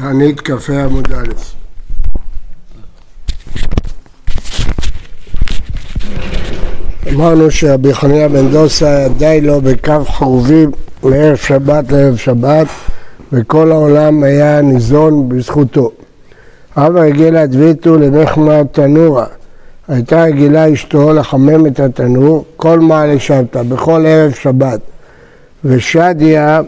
[0.00, 1.32] תענית כ"ה עמוד א'
[7.14, 10.70] אמרנו שרבי חניה בן דוסה די לו בקו חרובים
[11.02, 12.66] מערב שבת לערב שבת
[13.32, 15.90] וכל העולם היה ניזון בזכותו.
[16.76, 19.26] אבא רגילה דביתו למחמא תנורה.
[19.88, 24.80] הייתה רגילה אשתו לחמם את התנור כל מעלה שבתא בכל ערב שבת.
[25.64, 26.60] ושדיה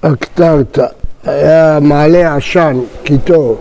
[0.00, 0.86] אקטרתא
[1.26, 3.56] היה מעלה עשן, קיטור,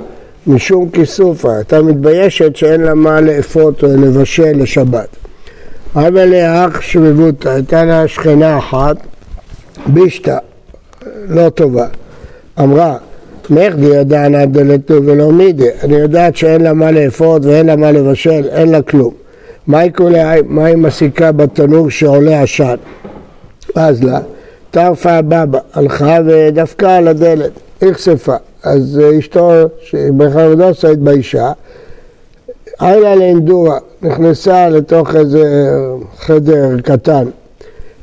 [0.47, 5.07] משום כיסופה, הייתה מתביישת שאין לה מה לאפות או לבשל לשבת.
[5.95, 8.97] אבא לאח שבבותא, הייתה לה שכנה אחת,
[9.87, 10.37] בישתא,
[11.27, 11.87] לא טובה.
[12.59, 12.97] אמרה,
[13.49, 18.45] מחדי ידענה דלתו ולא מידי, אני יודעת שאין לה מה לאפות ואין לה מה לבשל,
[18.51, 19.13] אין לה כלום.
[19.67, 19.79] מה
[20.65, 22.75] היא מסיקה בתנור שעולה עשן?
[23.75, 24.19] אז לה,
[24.75, 28.35] טרפה בבא, הלכה ודפקה על הדלת, איכספה.
[28.63, 29.51] אז אשתו,
[29.81, 31.51] שבחרדוסה התביישה,
[32.81, 35.43] איילה לאנדורה, נכנסה לתוך איזה
[36.17, 37.25] חדר קטן.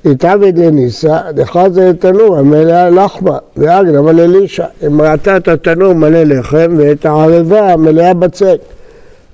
[0.04, 4.66] התעבד לניסה, דחזה לתנור, המלאה לחמה, ואגנמה ללישה.
[4.80, 8.56] היא ראתה את התנור מלא לחם ואת הערבה מלאה בצק.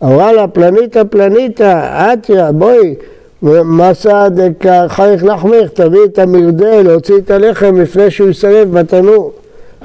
[0.02, 2.94] אמרה לה, פלניתא פלניתא, אתיה, בואי,
[3.42, 9.32] מסע דקחייך לחמך, תביא את המרדה להוציא את הלחם לפני שהוא יסרב בתנור.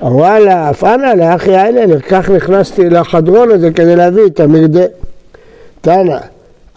[0.04, 4.86] אמרה לה, אף אנא לאחי איילה, כך נכנסתי לחדרון הזה כדי להביא את המרדה.
[5.82, 6.18] תנא,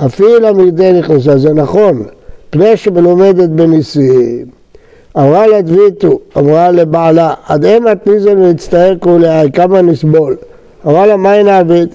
[0.06, 2.02] אפילו המרדה נכנסה, זה נכון,
[2.50, 4.46] פני שמלומדת בניסים.
[5.18, 10.36] אמרה לה דביתו, אמרה לבעלה, עד המה תניזן והצטער כולי, כמה נסבול.
[10.86, 11.88] אמרה לה, מה נעביד?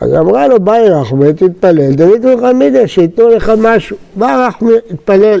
[0.00, 3.96] אז אמרה לו, באי רחמי, תתפלל, דוד וחמידה, שייתנו לך משהו.
[4.14, 5.40] בא רחמי, התפלל.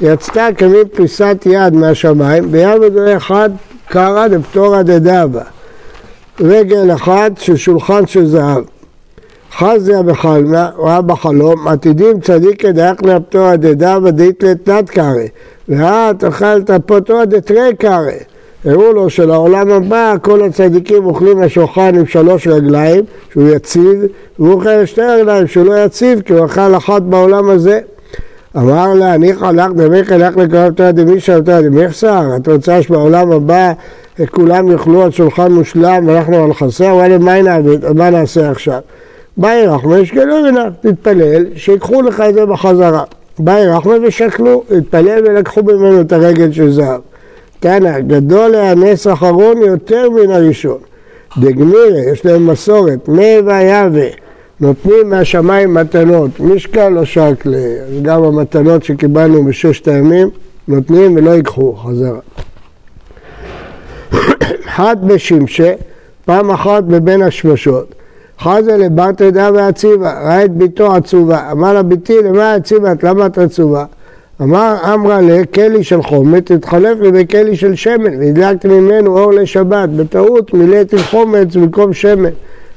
[0.00, 3.50] יצתה כמין פיסת יד מהשמיים, ביד אחד
[3.88, 5.42] קרא דפתורא דדבה.
[6.40, 8.64] רגל אחת של שולחן של זהב.
[9.52, 15.26] חזיה בחלמה, ראה בחלום, עתידים צדיקי דייקנה פתורא דדבה דאית לתנת קרא.
[15.68, 18.12] ואת אכלת פתורא דתרי קרא.
[18.68, 24.02] הראו לו שלעולם הבא כל הצדיקים אוכלים לשולחן עם שלוש רגליים, שהוא יציב,
[24.38, 27.80] והוא אוכל שתי רגליים שהוא לא יציב, כי הוא אכל אחת בעולם הזה.
[28.56, 33.72] אמר לה, ניחא לך דמיך לך לקרב תרא דמישא תרא דמיכסר, את רוצה שבעולם הבא
[34.30, 37.06] כולם יאכלו על שולחן מושלם ואנחנו על חסר?
[37.16, 37.58] אמר לה,
[37.94, 38.78] מה נעשה עכשיו?
[39.36, 43.02] באי רחמה ישקלו ממנה, תתפלל, שיקחו לך את זה בחזרה.
[43.38, 47.00] באי רחמה ושקלו, תתפלל ולקחו ממנו את הרגל של זהב.
[47.60, 50.78] תנא, גדול הנס האחרון יותר מן הראשון.
[51.38, 54.06] דגמירי, יש להם מסורת, מי ויהווה,
[54.60, 60.30] נותנים מהשמיים מתנות, משקל או שקלה, אז גם המתנות שקיבלנו בששת הימים,
[60.68, 62.20] נותנים ולא ייקחו חזרה.
[64.76, 65.72] חד בשמשה,
[66.24, 67.94] פעם אחת בבין השמשות.
[68.40, 73.38] חזה לבת עדה ועציבה, ראה את ביתו עצובה, אמר לה ביתי למה עציבת, למה את
[73.38, 73.84] עצובה?
[74.42, 80.54] אמר אמרה לכלי של חומץ, תתחלף לי בכלי של שמן, והדלקתי ממנו אור לשבת, בטעות
[80.54, 82.30] מילאתי חומץ במקום שמן.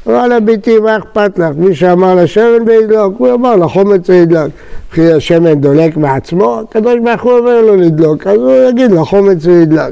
[0.07, 1.49] אמר לה ביתי, מה אכפת לך?
[1.57, 4.51] מי שאמר לשמן וידלוק, הוא אמר לחומץ וידלוק.
[4.91, 9.91] וכי השמן דולק מעצמו, הקדוש ברוך הוא אומר לו לדלוק, אז הוא יגיד לחומץ וידלוק.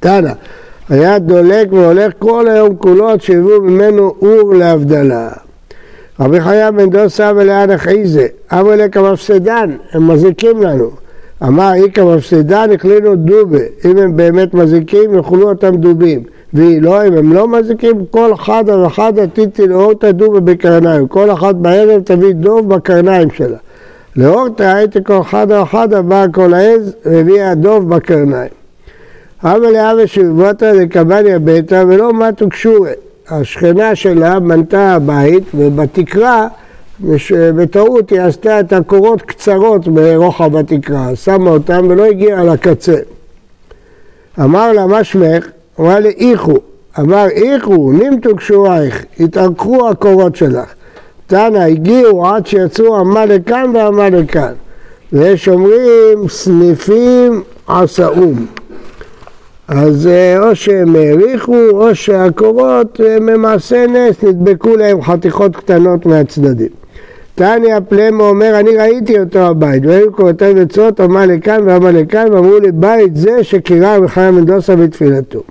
[0.00, 0.32] תנא,
[0.88, 5.28] היה דולק והולך כל היום כולו עד שהביאו ממנו אור להבדלה.
[6.20, 10.90] רבי חיה בן דוסה ולאן אחייזה, אמר לה כמפסדן, הם מזיקים לנו.
[11.42, 16.22] אמר אי כמפסדן הכלינו דובה, אם הם באמת מזיקים יאכלו אותם דובים.
[16.54, 21.08] ואם לא, אם הם לא מזיקים, כל חדה וחדה תיתי לאור את הדובה בקרניים.
[21.08, 23.56] כל אחת בערב תביא דוב בקרניים שלה.
[24.16, 28.50] לאור תראיתי כל חדה וחדה באה כל העז והביאה דוב בקרניים.
[29.42, 32.90] אבא לאבא שבבותה לקבניה ביתה ולא מתו קשורי.
[33.30, 36.48] השכנה שלה בנתה בית ובתקרה
[37.30, 42.96] בטעות היא עשתה את הקורות קצרות ברוחב התקרה, שמה אותן ולא הגיעה לקצה.
[44.40, 45.46] אמר לה, מה שמך?
[45.80, 46.58] אמר לי, איכו.
[46.98, 50.74] אמר, איכו, נימתו קשורייך, התארכו הקורות שלך.
[51.26, 54.52] תנא, הגיעו עד שיצאו עמה לכאן ועמה לכאן.
[55.12, 58.46] ויש אומרים, סניפים עשאום.
[59.68, 66.68] אז או שהם האריכו, או שהקורות ממעשה נס נדבקו להם חתיכות קטנות מהצדדים.
[67.34, 72.58] תניא פלמו אומר, אני ראיתי אותו הבית, והיו קורותיי וצות, אמר לכאן ואמר לכאן, ואמרו
[72.58, 75.42] לי, בית זה שקירה רבי חיה מנדוסה בתפילתו.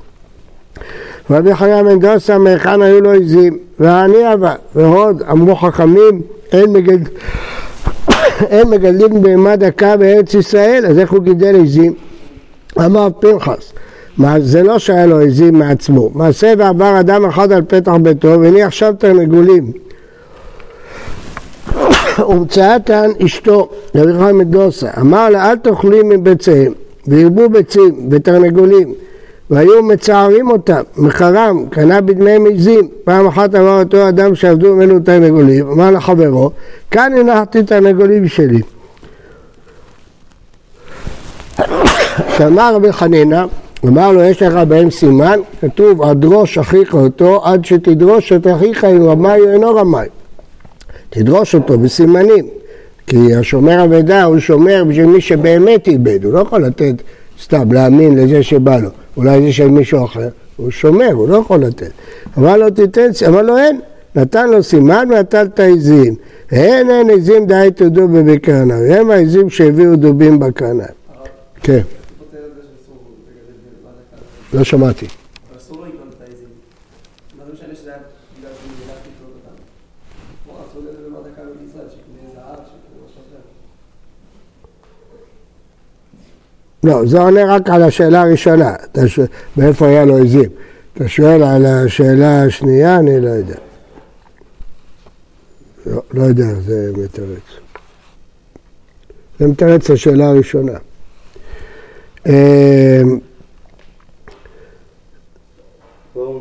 [1.29, 6.21] רבי חיה מנדוסה, מהיכן היו לו עזים, והעני אבל, ועוד אמרו חכמים,
[6.51, 6.99] אין מגד...
[8.51, 11.93] אין מגדלים בהמה דקה בארץ ישראל, אז איך הוא גידל עזים?
[12.85, 13.73] אמר פנחס,
[14.39, 16.09] זה לא שהיה לו עזים מעצמו.
[16.13, 19.71] מעשה ועבר אדם אחד על פתח ביתו והניח שם תרנגולים.
[22.29, 26.73] ומצאתן אשתו, רבי חיים מדוסה, אמר לה אל תאכלי מביציהם
[27.07, 28.93] וירבו ביצים ותרנגולים
[29.49, 32.87] והיו מצערים אותם, מחרם, קנה בדמי מזים.
[33.03, 36.51] פעם אחת אמר אותו אדם שעבדו ממנו תרנגולים, אמר לחברו,
[36.91, 38.61] כאן הנחתי תרנגולים שלי.
[42.37, 43.45] שאמר רבי חנינא,
[43.85, 49.09] אמר לו, יש לך בהם סימן, כתוב, הדרוש אחיך אותו עד שתדרוש את אחיך אם
[49.09, 50.07] רמאי או אינו רמאי.
[51.09, 52.45] תדרוש אותו בסימנים,
[53.07, 56.95] כי השומר אבדה הוא שומר בשביל מי שבאמת איבד, הוא לא יכול לתת
[57.43, 60.27] סתם להאמין לזה שבא לו, אולי זה של מישהו אחר,
[60.57, 61.91] הוא שומר, הוא לא יכול לתת.
[62.37, 63.79] אמר לו תיתן, אמר לו אין,
[64.15, 66.15] נתן לו סימן ונתן את העזים.
[66.51, 70.89] אין אין עזים די תודו בבקרניים, הם העזים שהביאו דובים בקרניים.
[71.63, 71.81] כן.
[74.53, 75.07] לא שמעתי.
[86.83, 88.73] לא, זה עונה רק על השאלה הראשונה,
[89.07, 89.19] ש...
[89.57, 90.49] מאיפה היה לו עזים.
[90.93, 93.55] אתה שואל על השאלה השנייה, אני לא יודע.
[95.85, 97.59] לא, לא יודע איך זה מתרץ.
[99.39, 100.77] זה מתרץ לשאלה הראשונה.
[106.17, 106.31] אמ,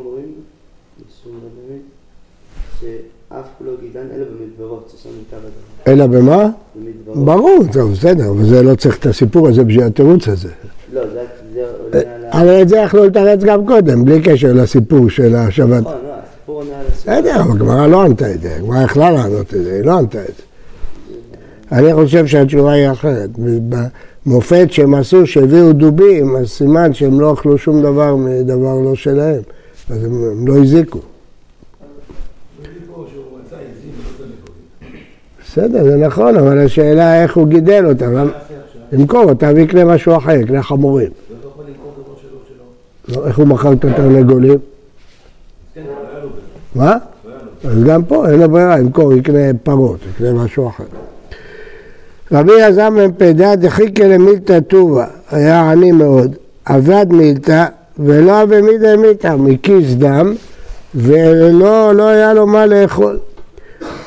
[5.87, 6.49] אלא במה?
[7.05, 10.49] ברור, טוב, בסדר, אבל זה לא צריך את הסיפור הזה בשביל התירוץ הזה.
[10.93, 11.01] לא,
[11.91, 12.01] זה...
[12.31, 15.81] אבל את זה יכלו לתרץ גם קודם, בלי קשר לסיפור של השבת.
[15.81, 17.13] נכון, לא, הסיפור עונה על הסיפור.
[17.13, 20.27] בסדר, הגמרא לא ענתה את זה, הגמרא יכלה לענות את זה, היא לא ענתה את
[20.37, 20.43] זה.
[21.71, 23.29] אני חושב שהתשובה היא אחרת.
[24.25, 29.41] במופת שהם עשו, שהביאו דובים, אז סימן שהם לא אכלו שום דבר מדבר לא שלהם,
[29.89, 30.99] אז הם לא הזיקו.
[35.45, 38.27] בסדר, זה נכון, אבל השאלה איך הוא גידל אותם.
[38.91, 41.09] למכור אותם ויקנה משהו אחר, יקנה חמורים.
[43.07, 44.59] לא, איך הוא מכר את התרנגולים?
[46.75, 46.97] מה?
[47.63, 50.83] אז גם פה אין לו ברירה, ימכור, יקנה פרות, יקנה משהו אחר.
[52.31, 56.35] רבי יזם מפדה דחיקה למילתא טובה, היה עני מאוד,
[56.65, 57.65] עבד מילתא
[57.99, 60.35] ולא אבי מידי מילתא, מכיס דם
[60.95, 63.19] ולא לא היה לו מה לאכול.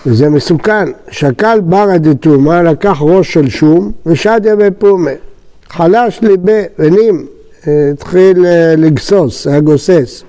[0.07, 0.89] וזה מסוכן.
[1.11, 5.11] שקל ברא דתומא, לקח ראש של שום ושדיה בפומה.
[5.71, 7.27] חלש ליבה ונים,
[7.69, 10.23] אה, התחיל אה, לגסוס, היה גוסס.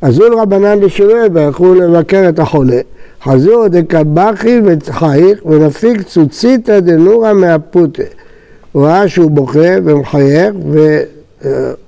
[0.00, 2.80] עזו רבנן לשינוי והלכו לבקר את החולה.
[3.24, 8.02] חזור דקבחי וצחייך ונפיק צוציתא דנורא מהפוטה.
[8.72, 10.54] הוא ראה שהוא בוכה ומחייך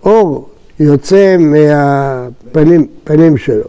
[0.05, 0.49] ואור
[0.81, 3.65] יוצא מהפנים שלו.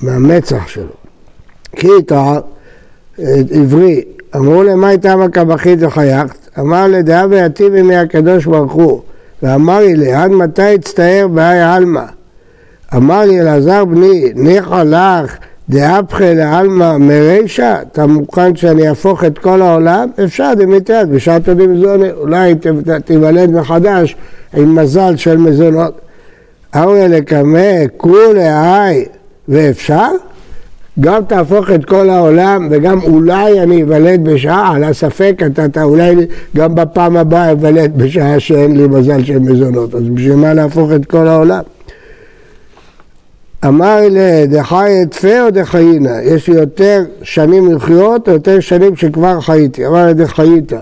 [0.00, 0.92] מהמצח שלו.
[1.76, 2.38] כי איתה
[3.50, 4.04] עברי,
[4.36, 6.58] אמרו למה איתה מקבחית וחייכת?
[6.58, 9.02] אמר לדעה ויטיב עמי הקדוש ברוך הוא,
[9.42, 12.04] ואמר לי, עד מתי אצטער בהאי עלמא?
[12.96, 15.36] אמר לי אלעזר בני, ניחא לך
[15.70, 20.08] דאפחי לעלמא מרישא, אתה מוכן שאני אהפוך את כל העולם?
[20.24, 22.54] אפשר, דמיתת, בשעת עודים זוני, אולי
[23.04, 24.16] תיוולד מחדש
[24.54, 26.00] עם מזל של מזונות.
[26.74, 29.04] אריה לקמא, כולי היי
[29.48, 30.08] ואפשר?
[31.00, 36.14] גם תהפוך את כל העולם וגם אולי אני אוולד בשעה, על הספק אתה, אתה אולי
[36.56, 41.04] גם בפעם הבאה אוולד בשעה שאין לי מזל של מזונות, אז בשביל מה להפוך את
[41.04, 41.62] כל העולם?
[43.66, 46.22] אמר לי, דחי אתפה או דחיינה?
[46.22, 49.86] יש לי יותר שנים לחיות או יותר שנים שכבר חייתי?
[49.86, 50.72] אמר לי, דחיית.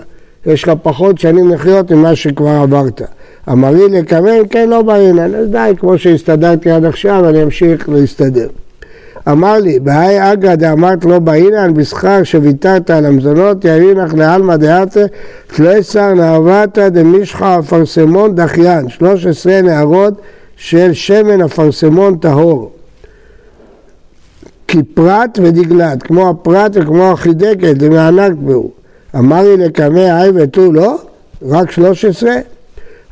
[0.45, 3.01] יש לך פחות שנים לחיות ממה שכבר עברת.
[3.49, 8.47] אמר לי לקבל, כן, לא בעינן, אז די, כמו שהסתדרתי עד עכשיו, אני אמשיך להסתדר.
[9.27, 14.99] אמר לי, בהאי אגרא דאמרת לא בעינן, בשכר שוויתרת על המזונות, ירינך לעלמא דעתה,
[15.47, 20.13] תלסר נעבתא דמישחא אפרסמון דחיין, 13 נערות
[20.63, 22.71] של שמן אפרסמון טהור.
[24.67, 28.71] כפרט ודגלת, כמו הפרט וכמו החידקת, למענק בהו.
[29.15, 30.97] אמר לי לקמא היי ותו לא?
[31.41, 32.31] רק 13?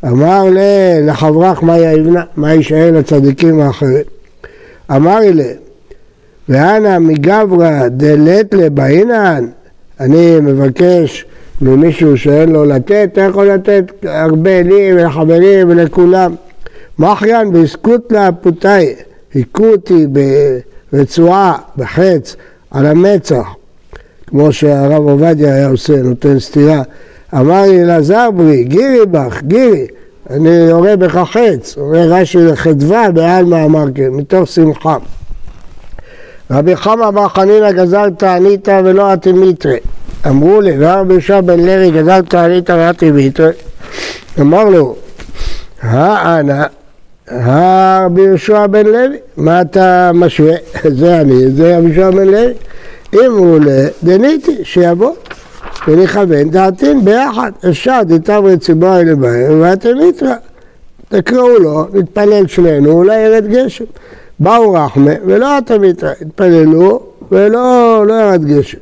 [0.05, 0.43] אמר
[1.03, 1.63] לחברך
[2.35, 4.03] מה יישאר לצדיקים האחרים.
[4.91, 5.53] אמר לי,
[6.49, 9.45] ואנא מגברא דלת לבעינן,
[9.99, 11.25] אני מבקש
[11.61, 16.35] ממישהו שאין לו לתת, אתה יכול לתת הרבה לי ולחברים ולכולם.
[17.01, 18.93] מחריין בסקוטלה פוטאי,
[19.33, 20.05] היכו אותי
[20.93, 22.35] ברצועה, בחץ,
[22.71, 23.47] על המצח,
[24.27, 26.81] כמו שהרב עובדיה היה עושה, נותן סטירה.
[27.33, 29.87] אמר לי אלעזר ברי, גירי בך, גירי,
[30.29, 34.97] אני יורה בך חץ, אומר רש"י לחדווה בעלמא אמר כן, מתוך שמחה.
[36.51, 39.77] רבי חמא בר חנינא גזל תענית ולא אטימיתרי.
[40.27, 43.51] אמרו לי, רבי יהושע בן לוי גזל תענית ואטימיתרי.
[44.39, 44.95] אמר לו,
[45.81, 46.65] האנה,
[47.31, 50.55] הרבי יהושע בן לוי, מה אתה משווה?
[50.99, 52.53] זה אני, זה רבי יהושע בן לוי.
[53.25, 55.11] אמרו לדניתי, שיבוא.
[55.87, 57.51] ונכוון דעתין ביחד.
[57.69, 60.35] אפשר דתברי ציבורי לבאר ואתם איתרא.
[61.09, 63.85] תקראו לו, נתפלל שנינו, אולי ירד גשם.
[64.39, 68.77] באו רחמה ולא אתם איתרא, התפללו ולא לא ירד גשם.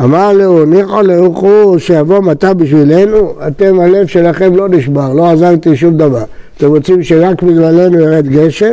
[0.00, 5.96] אמר לו, ניחא לרוחו שיבוא מטה בשבילנו, אתם הלב שלכם לא נשבר, לא עזרתי שום
[5.96, 6.24] דבר.
[6.56, 8.72] אתם רוצים שרק בגללנו ירד גשם?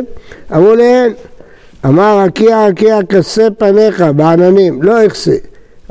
[0.55, 1.13] אמרו לי אין.
[1.85, 5.35] אמר רקיע רקיע כסה פניך בעננים, לא יכסה.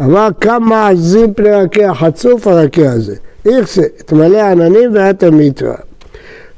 [0.00, 3.14] אמר כמה עזים פני רקיע, חצוף הרקיע הזה.
[3.46, 5.74] איכסה, תמלא עננים ואת המיתרא.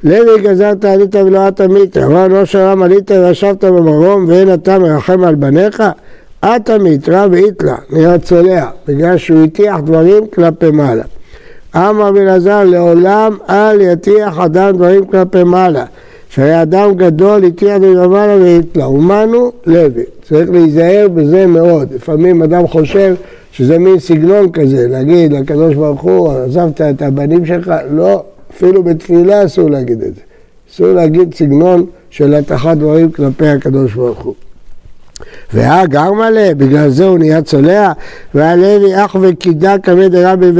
[0.03, 2.05] לוי גזרת עלית ולא את המיתרא.
[2.05, 5.83] אמר לא שלם עלית וישבת במרום ואין אתה מרחם על בניך?
[6.45, 11.03] את המיתרא ואיתלה, נראה צולע, בגלל שהוא הטיח דברים כלפי מעלה.
[11.75, 15.85] אמר רבי אלעזר, לעולם אל יטיח אדם דברים כלפי מעלה.
[16.29, 18.85] שהיה אדם גדול, הטיח דברים למעלה והתלה.
[18.85, 20.03] אומנו לוי.
[20.23, 21.93] צריך להיזהר בזה מאוד.
[21.93, 23.15] לפעמים אדם חושב
[23.51, 29.45] שזה מין סגנון כזה, להגיד לקדוש ברוך הוא, עזבת את הבנים שלך, לא, אפילו בתפילה
[29.45, 30.21] אסור להגיד את זה.
[30.71, 34.33] אסור להגיד סגנון של הטחת דברים כלפי הקדוש ברוך הוא.
[35.53, 37.91] והיה גר מלא, בגלל זה הוא נהיה צולע,
[38.35, 40.51] והלוי אח וקידה כבד רבי.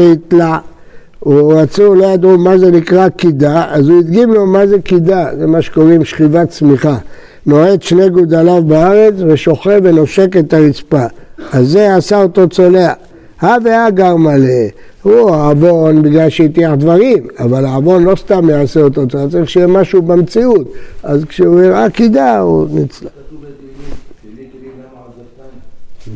[1.23, 5.27] הוא רצו, לא ידעו מה זה נקרא קידה, אז הוא הדגים לו מה זה קידה,
[5.39, 6.97] זה מה שקוראים שכיבת צמיחה.
[7.45, 11.05] נועד שני גודליו בארץ ושוכב ונושק את הרצפה.
[11.51, 12.93] אז זה עשה אותו צולע.
[13.41, 14.67] הווה גר מלא,
[15.03, 20.01] הוא העוון בגלל שהטיח דברים, אבל העוון לא סתם יעשה אותו צולע, צריך שיהיה משהו
[20.01, 20.67] במציאות.
[21.03, 23.20] אז כשהוא הראה קידה הוא נצלח.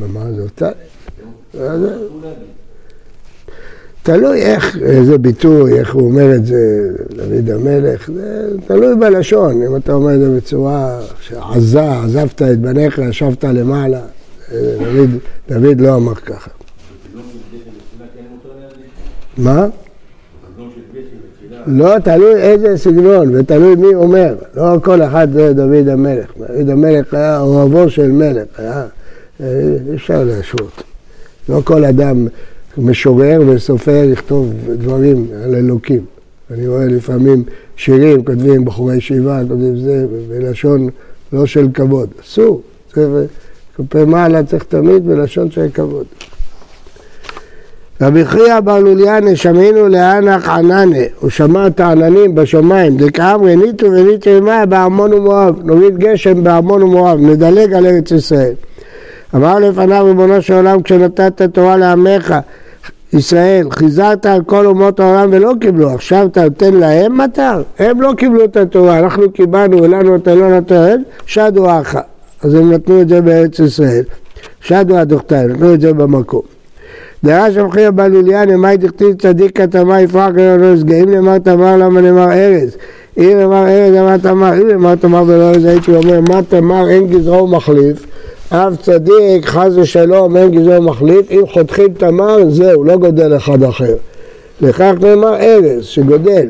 [0.00, 0.70] במה עזבתני?
[4.02, 9.76] תלוי איך, איזה ביטוי, איך הוא אומר את זה, דוד המלך, זה תלוי בלשון, אם
[9.76, 14.00] אתה אומר את זה בצורה שעזה, עזבת את בניך, ישבת למעלה,
[14.52, 15.10] דוד,
[15.48, 16.50] דוד לא אמר ככה.
[19.36, 19.66] מה?
[21.66, 27.14] לא, תלוי איזה סגנון ותלוי מי אומר, לא כל אחד זה דוד המלך, דוד המלך
[27.14, 28.84] היה אוהבו של מלך, היה,
[29.94, 30.82] אפשר להשוות,
[31.48, 32.26] לא כל אדם
[32.78, 36.04] משורר וסופר לכתוב דברים על אלוקים.
[36.50, 37.42] אני רואה לפעמים
[37.76, 40.88] שירים, כותבים בחורי ישיבה, כותבים זה, בלשון
[41.32, 42.08] לא של כבוד.
[42.22, 42.62] אסור.
[43.76, 46.04] כלפי מעלה צריך תמיד בלשון של כבוד.
[48.00, 54.30] רבי חייא בר לוליאנה שמינו לאנח עננה, הוא שמע את העננים בשמיים, דקאמרי ניתו וניתו
[54.30, 58.54] ימיה בעמון ומואב, נוריד גשם בעמון ומואב, נדלג על ארץ ישראל.
[59.34, 62.34] אמר לפניו ריבונו של עולם כשנתת תורה לעמך
[63.12, 67.62] ישראל, חיזרת על כל אומות העולם ולא קיבלו, עכשיו אתה נותן להם מטר?
[67.78, 72.00] הם לא קיבלו את התורה, אנחנו קיבלנו, ולנו אתה לא נותן, שדו אחא.
[72.42, 74.02] אז הם נתנו את זה בארץ ישראל.
[74.60, 76.42] שדו הדוכתיים, נתנו את זה במקום.
[77.24, 80.94] דרש המחיר בלוליאן, אמי דכתיב צדיק כתמה יפרח ולא לא.
[81.02, 82.76] אם נאמר תמר, למה נאמר ארז?
[83.18, 84.54] אם נאמר ארז, למה תמר?
[84.54, 88.06] אם נאמר תמר ולא ארז, הייתי אומר, מה תמר אין גזרו מחליף?
[88.50, 93.94] אף צדיק, חס ושלום, אין גזרו מחליף, אם חותכים תמר, זהו, לא גודל אחד אחר.
[94.60, 96.46] לכך נאמר ארז, שגודל.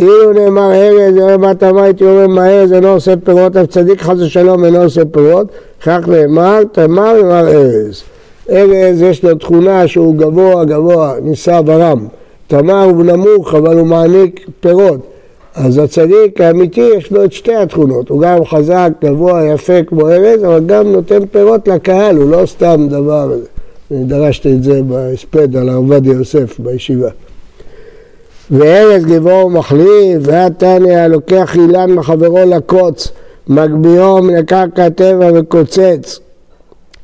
[0.00, 4.16] אילו נאמר ארז, מה תמר, הייתי אומר, מה ארז אינו עושה פירות, אף צדיק, חס
[4.18, 5.46] ושלום, אינו עושה פירות.
[5.82, 8.02] כך נאמר, תמר נאמר ארז.
[8.50, 12.06] ארז יש לו תכונה שהוא גבוה גבוה, נישא ורם.
[12.46, 15.13] תמר הוא נמוך אבל הוא מעניק פירות.
[15.54, 20.44] אז הצדיק האמיתי יש לו את שתי התכונות, הוא גם חזק, גבוה, יפה כמו ארז,
[20.44, 23.32] אבל גם נותן פירות לקהל, הוא לא סתם דבר,
[23.90, 27.08] אני דרשתי את זה בהספד על עובדיה יוסף בישיבה.
[28.50, 33.08] וארז גבעו מחליף, והתניא לוקח אילן מחברו לקוץ,
[33.48, 36.20] מגביהו מן הקרקע הטבע וקוצץ.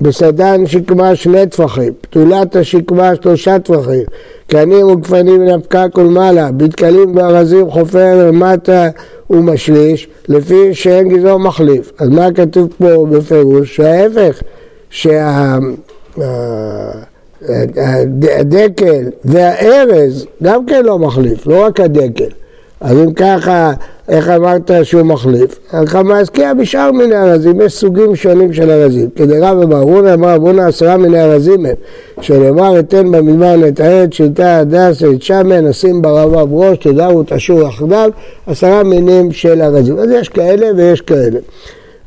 [0.00, 4.02] בסדן שקמה שני טפחים, פתולת השקמה שלושה טפחים,
[4.46, 8.88] קנים וגפנים מן הפקק ולמעלה, בתקלים וארזים חופר למטה
[9.30, 11.92] ומשליש, לפי שאין גזעו מחליף.
[11.98, 13.76] אז מה כתוב פה בפירוש?
[13.76, 14.42] שההפך,
[17.70, 22.30] שהדקל והארז גם כן לא מחליף, לא רק הדקל.
[22.80, 23.72] אז אם ככה,
[24.08, 25.58] איך אמרת שהוא מחליף?
[25.86, 29.08] חמה הזכייה בשאר מיני ארזים, יש סוגים שונים של ארזים.
[29.16, 31.74] כדרב וברונה אמר בונה עשרה מיני ארזים הם,
[32.20, 38.10] שנאמר אתן במדבר נתעד, שלטה הדס, את שמן, נשים ברבב ראש, תדעו תשור יחדיו,
[38.46, 39.98] עשרה מינים של ארזים.
[39.98, 41.38] אז יש כאלה ויש כאלה.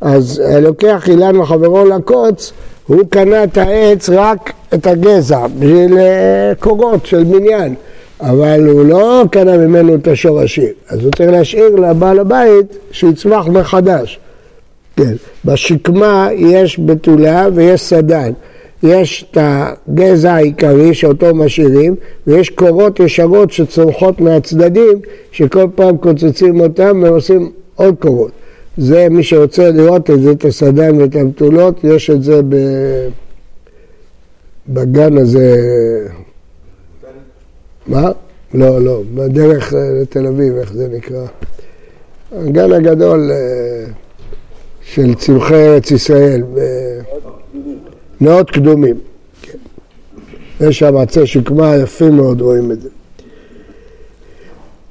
[0.02, 2.54] אז לוקח אילן וחברו לקוץ,
[2.88, 7.76] הוא קנה את העץ רק את הגזע, בשביל אה, קורות של בניין.
[8.24, 14.20] אבל הוא לא קנה ממנו את השורשים, אז הוא צריך להשאיר לבעל הבית שיצמח מחדש.
[14.96, 15.14] כן.
[15.46, 18.32] בשקמה יש בתולה ויש סדן.
[18.84, 21.96] יש את הגזע העיקרי שאותו משאירים,
[22.28, 25.00] ויש קורות ישרות שצומחות מהצדדים,
[25.32, 28.32] שכל פעם קוצצים אותם ועושים עוד קורות.
[28.78, 32.56] זה, מי שרוצה לראות את זה, את הסדן ואת הבתולות, יש את זה ב...
[34.70, 35.56] בגן הזה,
[37.88, 38.12] מה?
[38.54, 41.26] לא, לא, בדרך אה, לתל אביב, איך זה נקרא?
[42.32, 43.92] הגן הגדול אה,
[44.82, 46.44] של צמחי ארץ ישראל,
[48.22, 48.96] נאות קדומים.
[49.42, 49.58] כן.
[50.62, 52.90] יש שם עצי שקמה יפים מאוד, רואים את זה.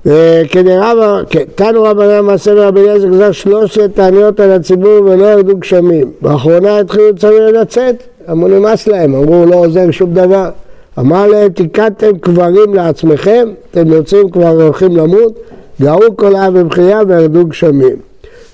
[0.07, 5.57] וכדי רבא, כן, תנו רבנן מעשה רבי אליעזר גזר שלושת תעניות על הציבור ולא ירדו
[5.57, 6.13] גשמים.
[6.21, 7.97] באחרונה התחילו צמים לצאת,
[8.31, 10.51] אמרו נמאס להם, אמרו לא עוזר שום דבר.
[10.99, 15.39] אמר להם, תיקנתם קברים לעצמכם, אתם יוצאים כבר הולכים למות,
[15.81, 17.97] גרו כל העם בבחייה וירדו גשמים.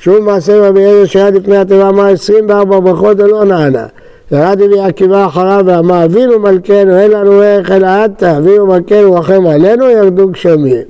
[0.00, 3.86] שוב מעשה רבי אליעזר שירד לפני התיבה אמר 24 ברכות ולא נענה.
[4.32, 9.46] ירד אלי עקיבא אחריו ואמר אבינו מלכנו אין לנו ערך אלא אתה אבינו מלכנו רחם
[9.46, 10.82] עלינו ירדו גשמים.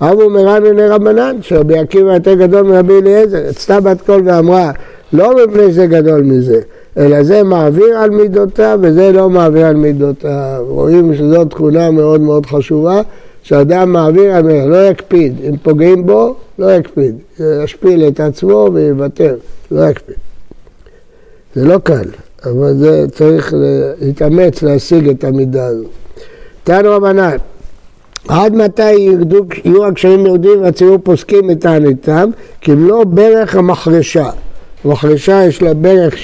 [0.00, 4.70] אבו מרן בני רבנן שרבי עקיבא יותר גדול מרבי אליעזר, אצתה בת קול ואמרה
[5.12, 6.60] לא מפני זה גדול מזה
[6.98, 10.64] אלא זה מעביר על מידותיו וזה לא מעביר על מידותיו.
[10.68, 13.00] רואים שזו תכונה מאוד מאוד חשובה,
[13.42, 15.34] שאדם מעביר על מידותיו, לא יקפיד.
[15.48, 17.16] אם פוגעים בו, לא יקפיד.
[17.64, 19.36] ישפיל את עצמו ויוותר,
[19.70, 20.16] לא יקפיד.
[21.54, 22.08] זה לא קל,
[22.44, 23.54] אבל זה צריך
[24.00, 25.84] להתאמץ להשיג את המידה הזו.
[26.64, 27.36] תנו רבנן,
[28.28, 32.30] עד מתי ירדו, יהיו הקשרים יהודים והציבור פוסקים את טענתם?
[32.60, 34.30] כי אם לא ברך המחרשה.
[34.84, 36.14] המחרשה יש לה ברך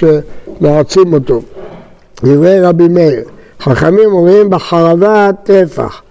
[0.62, 1.40] שמרצים אותו.
[2.24, 3.22] דברי רבי מאיר,
[3.60, 6.02] חכמים אומרים בחרבה טפח,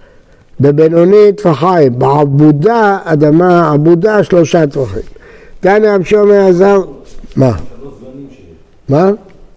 [0.60, 5.02] בבינוני טפחיים, בעבודה אדמה, עבודה שלושה טפחים.
[5.60, 6.78] תנא רבי שומר עזר,
[7.36, 7.52] מה?
[8.88, 9.10] מה?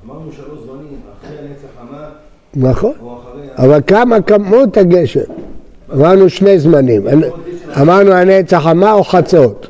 [0.05, 2.07] אמרנו שלוש זמנים, אחרי הנצח חמה
[2.55, 2.93] נכון.
[3.57, 5.19] אבל כמה כמות הגשם?
[5.93, 7.01] אמרנו שני זמנים,
[7.81, 9.67] אמרנו הנצח חמה או חצות,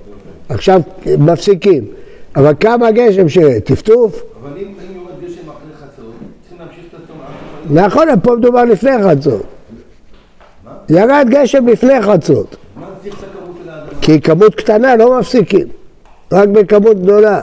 [0.49, 0.81] עכשיו
[1.17, 1.83] מפסיקים,
[2.35, 3.59] אבל כמה גשם שיהיה?
[3.59, 4.23] טפטוף?
[4.45, 7.54] אבל אם אם יורד גשם אחרי חצות, צריכים להמשיך את הצום עד חצות.
[7.69, 9.43] נכון, פה מדובר לפני חצות.
[10.89, 14.01] ירד גשם לפני חצות, מה צריך את הכמות של האדמה?
[14.01, 15.67] כי כמות קטנה לא מפסיקים,
[16.31, 17.41] רק בכמות גדולה.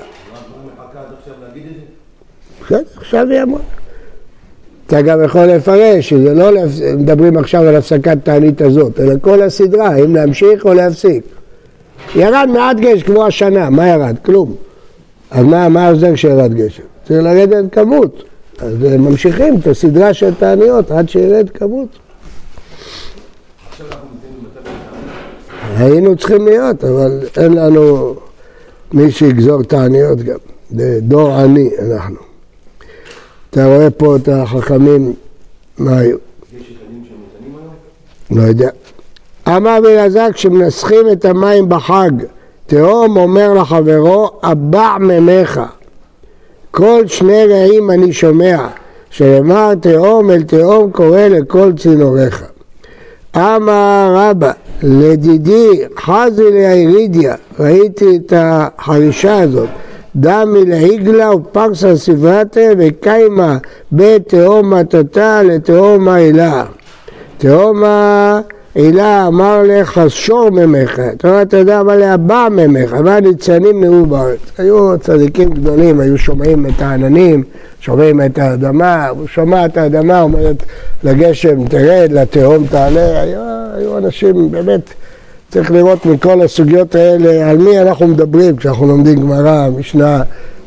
[2.70, 3.61] עד עכשיו היא אמרה.
[4.87, 6.50] אתה גם יכול לפרש שזה לא,
[6.96, 11.24] מדברים עכשיו על הפסקת תענית הזאת, אלא כל הסדרה, אם להמשיך או להפסיק.
[12.14, 14.16] ירד מעט גשם כמו השנה, מה ירד?
[14.24, 14.54] כלום.
[15.30, 16.82] אז מה, מה עוזר כשירד גשם?
[17.04, 18.22] צריך לרדת כמות.
[18.62, 21.88] אז אה, ממשיכים את הסדרה של תעניות עד שירד כמות.
[25.77, 28.14] היינו צריכים להיות, אבל אין לנו
[28.92, 30.38] מי שיגזור תעניות גם.
[31.01, 32.16] דור עני אנחנו.
[33.51, 35.12] אתה רואה פה את החכמים,
[35.79, 36.16] מה היו?
[38.31, 38.70] לא יודע.
[39.48, 42.11] אמר בלעזר כשמנסחים את המים בחג,
[42.66, 45.61] תהום אומר לחברו, הבע ממך.
[46.74, 48.66] כל שני רעים אני שומע,
[49.11, 52.44] שנאמר תהום אל תהום קורא לכל צינוריך.
[53.37, 59.68] אמר רבא, לדידי חזי לאירידיה, ראיתי את החרישה הזאת,
[60.16, 63.58] דמי לעיגלה ופרסה סברתה וקיימה
[63.92, 66.64] בתהום מטאטה לתהום העילה.
[67.38, 67.82] תהום
[68.76, 74.38] העילה אמר לך שור ממך, אתה אתה יודע מה להבע ממך, מה ניצנים נראו בארץ.
[74.58, 77.42] היו צדיקים גדולים, היו שומעים את העננים,
[77.80, 80.62] שומעים את האדמה, הוא שומע את האדמה, אומרת
[81.04, 83.40] לגשם תרד, לתהום תעלה, היו,
[83.74, 84.80] היו אנשים באמת,
[85.50, 90.22] צריך לראות מכל הסוגיות האלה על מי אנחנו מדברים כשאנחנו לומדים גמרא, משנה,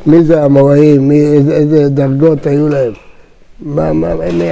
[0.06, 3.05] מי זה המוראים, מי, איזה דרגות היו להם.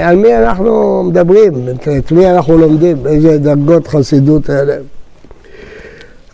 [0.02, 4.76] על מי אנחנו מדברים, את, את מי אנחנו לומדים, איזה דרגות חסידות האלה.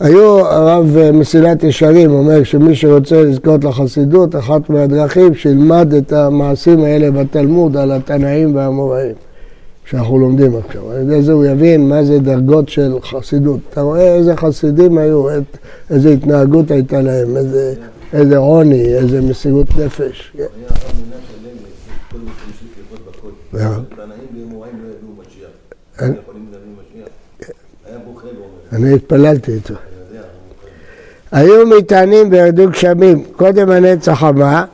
[0.00, 7.11] היו הרב מסילת ישרים אומר שמי שרוצה לזכות לחסידות, אחת מהדרכים שילמד את המעשים האלה
[7.11, 9.14] בתלמוד על התנאים והאמוראים.
[9.90, 10.90] שאנחנו לומדים עכשיו.
[10.90, 13.61] על ידי זה הוא יבין מה זה דרגות של חסידות.
[13.70, 15.26] אתה רואה איזה חסידים היו,
[15.90, 17.74] איזה התנהגות הייתה להם, איזה,
[18.12, 20.33] איזה עוני, איזה מסירות נפש.
[28.72, 29.74] אני התפללתי איתו.
[31.32, 34.64] היו מטענים וירדו גשמים, קודם הנצח המה,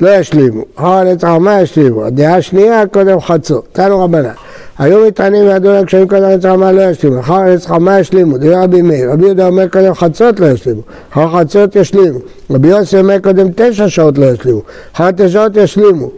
[0.00, 2.04] לא ישלימו, אחר הנצח המה ישלימו.
[2.04, 3.68] הדעה השנייה, קודם חצות.
[3.72, 4.32] תנו רבנן.
[4.78, 8.38] היו מטענים וירדו גשמים, קודם הנצח המה לא ישלימו, אחר הנצח המה ישלימו.
[8.38, 9.12] דברי רבי מאיר.
[9.12, 12.18] רבי יהודה אומר קודם חצות לא ישלימו, אחר חצות ישלימו.
[12.50, 14.62] רבי יוסי אומר קודם תשע שעות לא ישלימו,
[14.92, 16.10] אחר תשע שעות ישלימו.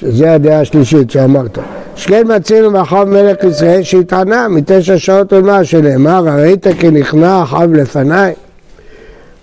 [0.00, 1.58] שזה הדעה השלישית שאמרת.
[1.96, 8.32] שכן מצינו מאחר מלך ישראל שהתענה מתשע שעות עונה שנאמר, ראית כי נכנע אחאב לפניי?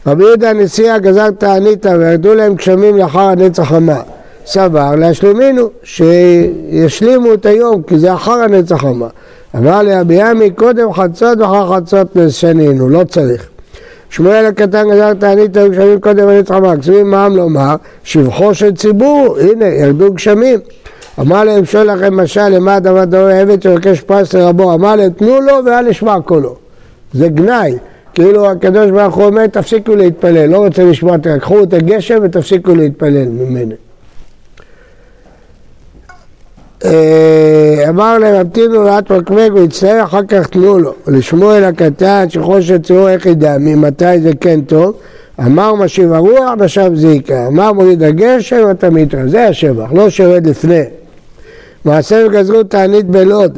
[0.08, 4.02] רבי יהודה הנשיאה גזר תעניתא וירדו להם גשמים לאחר הנצח המה.
[4.46, 9.08] סבר להשלימינו, שישלימו את היום, כי זה אחר הנצח המה.
[9.56, 13.55] אמר לרבי עמי, קודם חצות ואחר חצות שנינו, לא צריך.
[14.16, 16.78] שמואל הקטן גזר תענית היו גשמים קודם הנצח המה.
[16.78, 20.60] כתובים מעם לומר, שבחו של ציבור, הנה, ירדו גשמים.
[21.20, 24.74] אמר להם, שואל לכם משל, למה הדבר דור עבד שמבקש פרס לרבו?
[24.74, 26.56] אמר להם, תנו לו ואל ישמע קולו.
[27.14, 27.78] זה גנאי.
[28.14, 33.28] כאילו הקדוש ברוך הוא אומר, תפסיקו להתפלל, לא רוצה לשמוע, תקחו את הגשם ותפסיקו להתפלל
[33.28, 33.76] ממני.
[36.86, 40.94] אה, אמר להם, המתינו לאט מקמק ויצטער, אחר כך תנו לו.
[41.08, 44.94] לשמואל הקטן, שחושת ציור איך ידע, ממתי זה כן טוב.
[45.40, 47.48] אמר משיב הרוח, נשב זיקה.
[47.48, 49.28] אמר מוריד הגשם, אתה מתרא.
[49.28, 50.84] זה השבח, לא שירד לפני.
[51.86, 53.58] מעשה וגזרו תענית בלוד.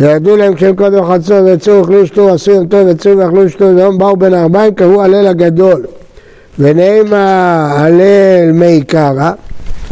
[0.00, 3.98] ירדו להם כשהם קודם חצות ויצאו אכלו שתו עשו יום טוב ויצאו ואכלו שתו יום
[3.98, 5.84] באו בין הארבעים קראו הלל הגדול
[6.58, 9.30] ונעימה הלל מי קרא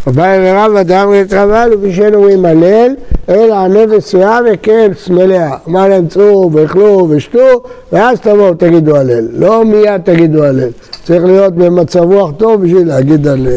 [0.07, 2.95] ובא אל רב אדם רצרבל ובישנו אומרים הלל
[3.29, 7.62] אלא ענה ושאה וכרס מלאה אמר להם צאו ואכלו ושתו
[7.93, 9.29] ואז תבואו תגידו הלל.
[9.33, 10.71] לא מיד תגידו הלל.
[11.05, 13.49] צריך להיות במצב רוח טוב בשביל להגיד הלל.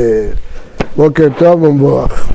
[0.98, 2.28] בוקר טוב ומבורך